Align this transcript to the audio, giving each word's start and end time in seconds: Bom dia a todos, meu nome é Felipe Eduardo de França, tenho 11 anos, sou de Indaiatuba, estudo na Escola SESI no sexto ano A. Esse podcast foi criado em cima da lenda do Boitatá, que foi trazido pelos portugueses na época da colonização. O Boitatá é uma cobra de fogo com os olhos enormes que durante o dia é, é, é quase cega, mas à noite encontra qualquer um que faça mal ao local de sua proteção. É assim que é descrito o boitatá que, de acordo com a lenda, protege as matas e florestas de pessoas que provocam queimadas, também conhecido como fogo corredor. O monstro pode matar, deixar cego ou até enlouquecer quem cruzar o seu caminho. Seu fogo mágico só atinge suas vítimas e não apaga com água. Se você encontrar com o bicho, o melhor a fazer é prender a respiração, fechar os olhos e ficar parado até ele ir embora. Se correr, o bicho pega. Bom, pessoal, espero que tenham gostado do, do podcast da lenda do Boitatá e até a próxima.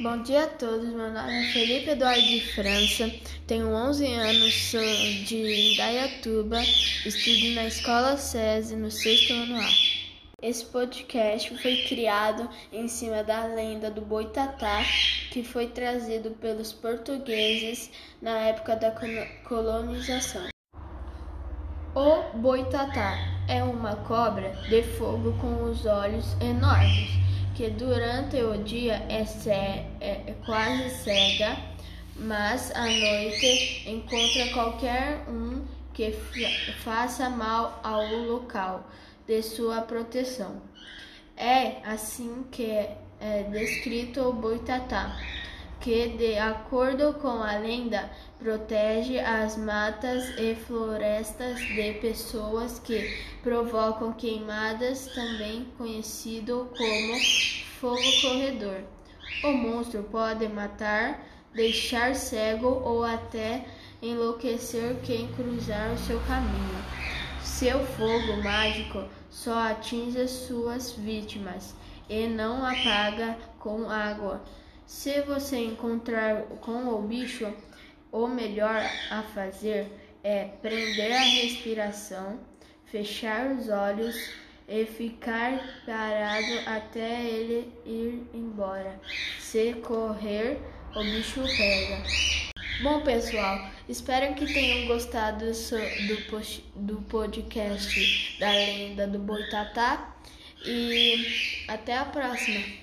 Bom 0.00 0.22
dia 0.22 0.42
a 0.42 0.46
todos, 0.48 0.88
meu 0.88 1.12
nome 1.12 1.44
é 1.44 1.52
Felipe 1.52 1.90
Eduardo 1.90 2.20
de 2.20 2.40
França, 2.52 3.08
tenho 3.46 3.68
11 3.68 4.04
anos, 4.12 4.70
sou 4.70 4.80
de 4.80 5.72
Indaiatuba, 5.72 6.60
estudo 7.06 7.54
na 7.54 7.66
Escola 7.66 8.16
SESI 8.16 8.74
no 8.74 8.90
sexto 8.90 9.32
ano 9.32 9.56
A. 9.56 9.68
Esse 10.42 10.64
podcast 10.64 11.56
foi 11.62 11.84
criado 11.84 12.50
em 12.72 12.88
cima 12.88 13.22
da 13.22 13.44
lenda 13.44 13.88
do 13.88 14.00
Boitatá, 14.00 14.82
que 15.30 15.44
foi 15.44 15.68
trazido 15.68 16.32
pelos 16.40 16.72
portugueses 16.72 17.88
na 18.20 18.36
época 18.38 18.74
da 18.74 18.90
colonização. 19.44 20.48
O 21.94 22.36
Boitatá 22.38 23.16
é 23.46 23.62
uma 23.62 23.94
cobra 23.94 24.56
de 24.68 24.82
fogo 24.82 25.38
com 25.40 25.62
os 25.70 25.86
olhos 25.86 26.36
enormes 26.40 27.24
que 27.54 27.70
durante 27.70 28.42
o 28.42 28.62
dia 28.64 29.06
é, 29.08 29.24
é, 30.00 30.22
é 30.26 30.34
quase 30.44 30.90
cega, 30.90 31.56
mas 32.16 32.70
à 32.74 32.84
noite 32.84 33.88
encontra 33.88 34.52
qualquer 34.52 35.24
um 35.28 35.64
que 35.92 36.10
faça 36.82 37.30
mal 37.30 37.80
ao 37.82 38.04
local 38.26 38.90
de 39.26 39.40
sua 39.42 39.82
proteção. 39.82 40.60
É 41.36 41.78
assim 41.84 42.44
que 42.50 42.66
é 42.66 43.42
descrito 43.50 44.20
o 44.28 44.32
boitatá 44.32 45.16
que, 45.84 46.08
de 46.08 46.38
acordo 46.38 47.12
com 47.20 47.42
a 47.42 47.58
lenda, 47.58 48.10
protege 48.38 49.18
as 49.18 49.54
matas 49.58 50.30
e 50.38 50.54
florestas 50.54 51.60
de 51.60 51.92
pessoas 52.00 52.78
que 52.78 53.20
provocam 53.42 54.14
queimadas, 54.14 55.08
também 55.08 55.66
conhecido 55.76 56.70
como 56.74 57.20
fogo 57.78 58.22
corredor. 58.22 58.80
O 59.44 59.52
monstro 59.52 60.02
pode 60.04 60.48
matar, 60.48 61.22
deixar 61.54 62.14
cego 62.14 62.68
ou 62.82 63.04
até 63.04 63.66
enlouquecer 64.00 64.96
quem 65.04 65.28
cruzar 65.34 65.92
o 65.92 65.98
seu 65.98 66.18
caminho. 66.20 66.82
Seu 67.42 67.84
fogo 67.84 68.42
mágico 68.42 69.04
só 69.28 69.68
atinge 69.68 70.26
suas 70.28 70.92
vítimas 70.92 71.74
e 72.08 72.26
não 72.26 72.64
apaga 72.64 73.36
com 73.58 73.90
água. 73.90 74.40
Se 74.86 75.22
você 75.22 75.56
encontrar 75.56 76.42
com 76.60 76.88
o 76.88 77.02
bicho, 77.02 77.52
o 78.12 78.26
melhor 78.28 78.82
a 79.10 79.22
fazer 79.22 79.86
é 80.22 80.44
prender 80.44 81.12
a 81.12 81.20
respiração, 81.20 82.38
fechar 82.84 83.50
os 83.52 83.68
olhos 83.68 84.14
e 84.68 84.84
ficar 84.84 85.58
parado 85.86 86.60
até 86.66 87.24
ele 87.24 87.72
ir 87.84 88.26
embora. 88.34 89.00
Se 89.40 89.74
correr, 89.74 90.58
o 90.94 91.02
bicho 91.02 91.42
pega. 91.42 92.02
Bom, 92.82 93.02
pessoal, 93.02 93.70
espero 93.88 94.34
que 94.34 94.52
tenham 94.52 94.86
gostado 94.86 95.46
do, 95.46 96.86
do 96.86 97.02
podcast 97.02 98.38
da 98.38 98.50
lenda 98.50 99.06
do 99.06 99.18
Boitatá 99.18 100.14
e 100.64 101.64
até 101.68 101.96
a 101.96 102.04
próxima. 102.04 102.82